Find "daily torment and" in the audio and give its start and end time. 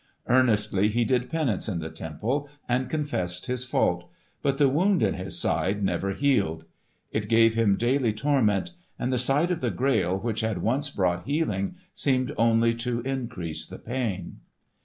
7.77-9.13